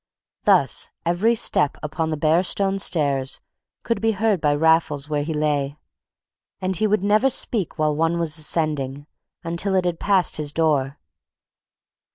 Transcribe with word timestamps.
Thus 0.45 0.89
every 1.05 1.35
step 1.35 1.77
upon 1.83 2.09
the 2.09 2.17
bare 2.17 2.41
stone 2.41 2.79
stairs 2.79 3.39
could 3.83 4.01
be 4.01 4.13
heard 4.13 4.41
by 4.41 4.55
Raffles 4.55 5.07
where 5.09 5.21
he 5.21 5.31
lay; 5.31 5.77
and 6.59 6.75
he 6.75 6.87
would 6.87 7.03
never 7.03 7.29
speak 7.29 7.77
while 7.77 7.95
one 7.95 8.17
was 8.17 8.39
ascending, 8.39 9.05
until 9.43 9.75
it 9.75 9.85
had 9.85 9.99
passed 9.99 10.37
his 10.37 10.51
door. 10.51 10.97